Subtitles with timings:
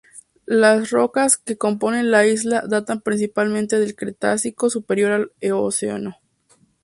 [0.47, 6.15] Las rocas que componen la isla datan principalmente del Cretácico Superior al Eoceno.